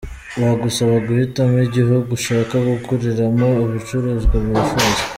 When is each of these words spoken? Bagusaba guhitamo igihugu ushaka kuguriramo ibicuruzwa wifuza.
Bagusaba 0.41 0.95
guhitamo 1.07 1.57
igihugu 1.67 2.09
ushaka 2.17 2.53
kuguriramo 2.85 3.47
ibicuruzwa 3.65 4.35
wifuza. 4.45 5.01